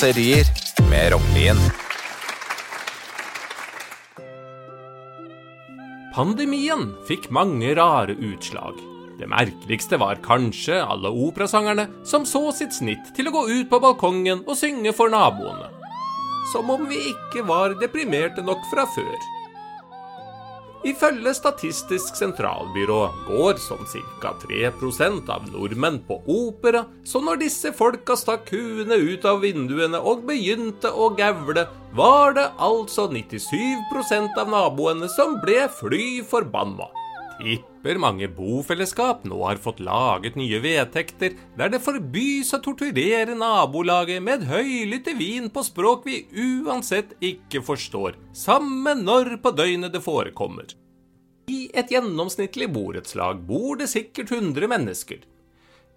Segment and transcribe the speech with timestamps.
[0.00, 0.46] raserier
[0.90, 1.58] med Rognlien.
[6.14, 8.78] Pandemien fikk mange rare utslag.
[9.18, 13.82] Det merkeligste var kanskje alle operasangerne som så sitt snitt til å gå ut på
[13.84, 15.68] balkongen og synge for naboene.
[16.54, 19.28] Som om vi ikke var deprimerte nok fra før.
[20.80, 24.30] Ifølge Statistisk sentralbyrå går som ca.
[24.40, 30.24] 3% av nordmenn på opera, så når disse folka stakk huene ut av vinduene og
[30.30, 36.88] begynte å gavle, var det altså 97% av naboene som ble fly forbanna.
[37.40, 44.20] Tipper mange bofellesskap nå har fått laget nye vedtekter der det forbys å torturere nabolaget
[44.24, 50.68] med høylytt vin på språk vi uansett ikke forstår, samme når på døgnet det forekommer.
[51.50, 55.24] I et gjennomsnittlig borettslag bor det sikkert 100 mennesker.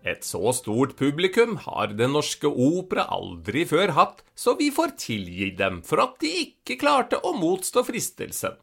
[0.04, 5.52] Et så stort publikum har Den Norske Opera aldri før hatt, så vi får tilgi
[5.60, 8.56] dem for at de ikke klarte å motstå fristelsen.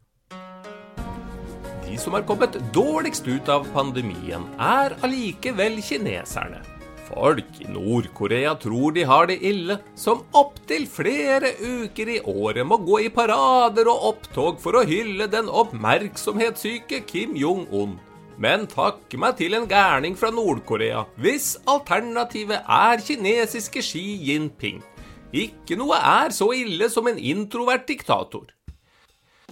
[1.91, 6.61] De som har kommet dårligst ut av pandemien, er allikevel kineserne.
[7.09, 12.77] Folk i Nord-Korea tror de har det ille, som opptil flere uker i året må
[12.79, 17.97] gå i parader og opptog for å hylle den oppmerksomhetssyke Kim Jong-un.
[18.39, 24.79] Men takk meg til en gærning fra Nord-Korea, hvis alternativet er kinesiske Xi Jinping.
[25.35, 28.47] Ikke noe er så ille som en introvert diktator.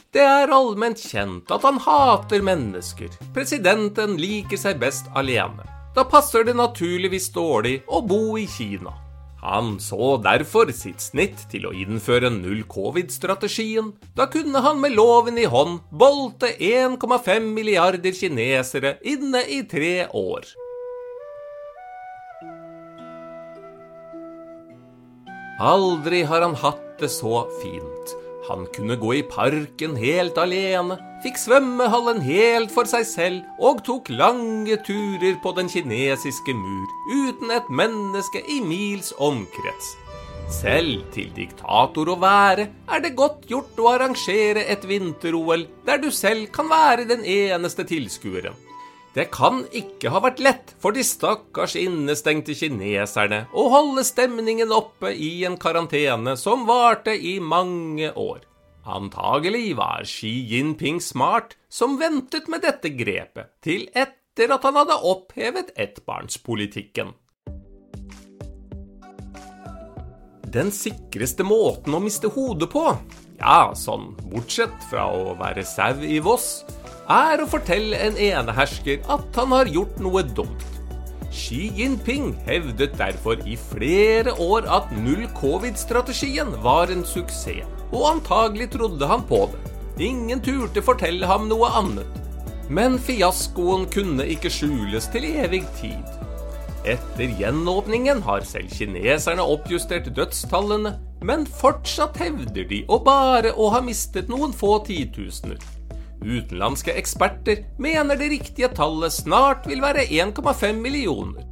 [0.09, 3.11] Det er allment kjent at han hater mennesker.
[3.35, 5.67] Presidenten liker seg best alene.
[5.93, 8.95] Da passer det naturligvis dårlig å bo i Kina.
[9.43, 13.91] Han så derfor sitt snitt til å innføre null covid-strategien.
[14.17, 20.49] Da kunne han med loven i hånd bolte 1,5 milliarder kinesere inne i tre år.
[25.59, 28.17] Aldri har han hatt det så fint.
[28.49, 34.09] Han kunne gå i parken helt alene, fikk svømmehallen helt for seg selv og tok
[34.09, 39.93] lange turer på den kinesiske mur uten et menneske i mils omkrets.
[40.49, 46.09] Selv til diktator å være er det godt gjort å arrangere et vinter-OL der du
[46.09, 48.57] selv kan være den eneste tilskueren.
[49.13, 55.15] Det kan ikke ha vært lett for de stakkars innestengte kineserne å holde stemningen oppe
[55.15, 58.45] i en karantene som varte i mange år.
[58.89, 65.01] Antagelig var Xi Jinping smart som ventet med dette grepet til etter at han hadde
[65.09, 67.11] opphevet ettbarnspolitikken.
[70.49, 72.85] Den sikreste måten å miste hodet på,
[73.37, 76.63] ja, sånn bortsett fra å være sau i Voss,
[77.09, 80.65] er å fortelle en enehersker at han har gjort noe dumt.
[81.33, 88.69] Xi Jinping hevdet derfor i flere år at null covid-strategien var en suksess, og antagelig
[88.75, 89.61] trodde han på det.
[90.09, 92.17] Ingen turte fortelle ham noe annet.
[92.69, 96.05] Men fiaskoen kunne ikke skjules til evig tid.
[96.87, 100.93] Etter gjenåpningen har selv kineserne oppjustert dødstallene,
[101.25, 105.59] men fortsatt hevder de å bare å ha mistet noen få titusener.
[106.19, 111.45] Utenlandske eksperter mener det riktige tallet snart vil være 1,5 millioner.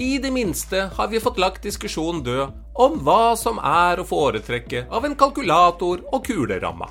[0.00, 4.86] I det minste har vi fått lagt diskusjonen død om hva som er å foretrekke
[4.90, 6.88] av en kalkulator og kuleramma.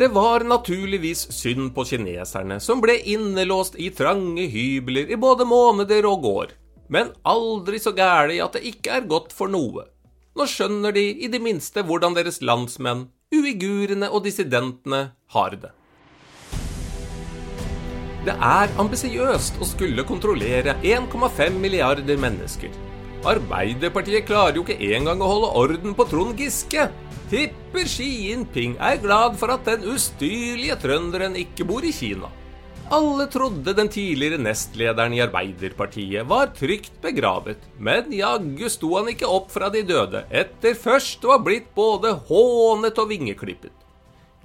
[0.00, 6.08] Det var naturligvis synd på kineserne, som ble innelåst i trange hybler i både måneder
[6.08, 6.54] og år,
[6.88, 9.84] men aldri så gæli at det ikke er godt for noe.
[10.38, 15.00] Nå skjønner de i det minste hvordan deres landsmenn, uigurene og dissidentene
[15.34, 15.72] har det.
[18.20, 22.74] Det er ambisiøst å skulle kontrollere 1,5 milliarder mennesker.
[23.26, 26.86] Arbeiderpartiet klarer jo ikke engang å holde orden på Trond Giske.
[27.32, 32.30] Tipper Xi Jinping er glad for at den ustyrlige trønderen ikke bor i Kina.
[32.90, 39.28] Alle trodde den tidligere nestlederen i Arbeiderpartiet var trygt begravet, men jaggu sto han ikke
[39.30, 43.70] opp fra de døde, etter først å ha blitt både hånet og vingeklippet.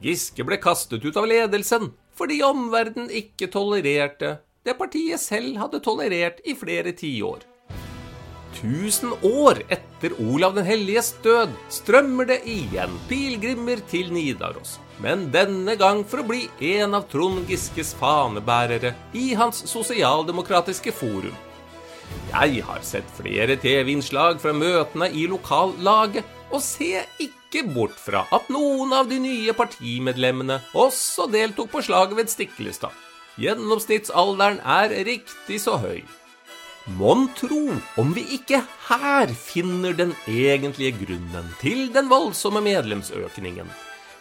[0.06, 6.38] Giske ble kastet ut av ledelsen, fordi omverdenen ikke tolererte det partiet selv hadde tolerert
[6.46, 7.42] i flere tiår.
[8.56, 15.76] Tusen år etter Olav den helliges død strømmer det igjen pilegrimer til Nidaros, men denne
[15.80, 21.36] gang for å bli en av Trond Giskes fanebærere i hans sosialdemokratiske forum.
[22.32, 28.52] Jeg har sett flere TV-innslag fra møtene i lokallaget, og ser ikke bort fra at
[28.54, 32.94] noen av de nye partimedlemmene også deltok på slaget ved Stiklestad.
[33.42, 36.06] Gjennomsnittsalderen er riktig så høy.
[36.86, 43.72] Mon tro om vi ikke her finner den egentlige grunnen til den voldsomme medlemsøkningen.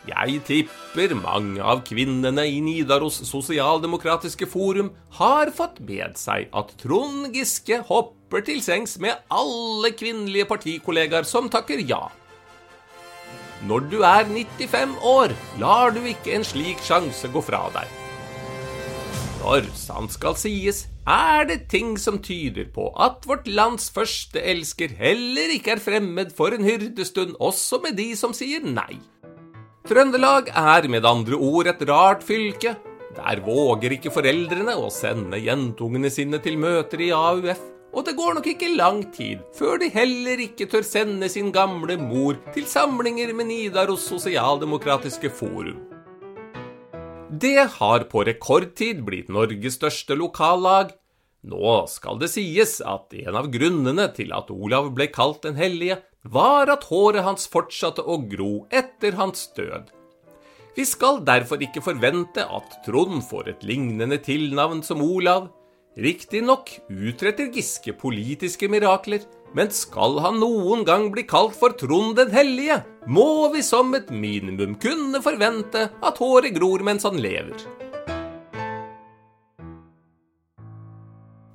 [0.08, 7.36] Jeg tipper mange av kvinnene i Nidaros sosialdemokratiske forum har fått med seg at Trond
[7.36, 12.06] Giske hopper til sengs med alle kvinnelige partikollegaer som takker ja.
[13.68, 17.92] Når du er 95 år, lar du ikke en slik sjanse gå fra deg.
[19.44, 24.94] Når sant skal sies, er det ting som tyder på at vårt lands første elsker
[24.96, 28.96] heller ikke er fremmed for en hyrdestund, også med de som sier nei.
[29.84, 32.72] Trøndelag er med andre ord et rart fylke.
[33.14, 37.60] Der våger ikke foreldrene å sende jentungene sine til møter i AUF,
[37.94, 41.98] og det går nok ikke lang tid før de heller ikke tør sende sin gamle
[42.00, 45.93] mor til samlinger med Nidaros Sosialdemokratiske Forum.
[47.40, 50.92] Det har på rekordtid blitt Norges største lokallag.
[51.50, 55.96] Nå skal det sies at en av grunnene til at Olav ble kalt den hellige,
[56.22, 59.90] var at håret hans fortsatte å gro etter hans død.
[60.76, 65.50] Vi skal derfor ikke forvente at Trond får et lignende tilnavn som Olav.
[65.94, 69.22] Riktignok utretter Giske politiske mirakler,
[69.54, 74.10] men skal han noen gang bli kalt for Trond den hellige, må vi som et
[74.10, 77.62] minimum kunne forvente at håret gror mens han lever.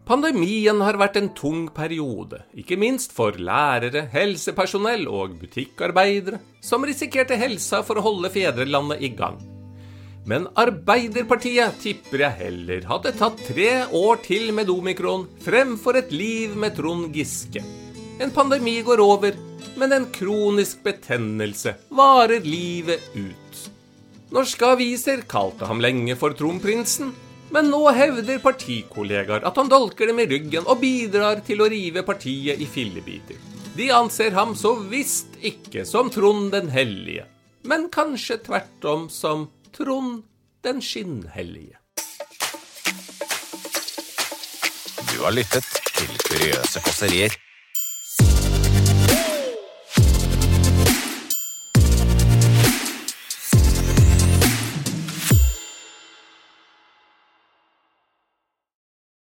[0.07, 7.35] Pandemien har vært en tung periode, ikke minst for lærere, helsepersonell og butikkarbeidere, som risikerte
[7.37, 9.37] helsa for å holde fedrelandet i gang.
[10.29, 16.53] Men Arbeiderpartiet tipper jeg heller hadde tatt tre år til med omikron fremfor et liv
[16.59, 17.63] med Trond Giske.
[18.21, 19.33] En pandemi går over,
[19.79, 23.63] men en kronisk betennelse varer livet ut.
[24.35, 27.15] Norske aviser kalte ham lenge for Tronprinsen,
[27.49, 32.05] men nå hevder partikollegaer at han dolker dem i ryggen og bidrar til å rive
[32.05, 33.39] partiet i fillebiter.
[33.73, 37.25] De anser ham så visst ikke som Trond den hellige,
[37.65, 40.23] men kanskje tvert om som Trond
[40.63, 41.77] den skinnhellige.
[45.09, 45.67] Du har lyttet
[45.97, 47.35] til Kuriøse kåserier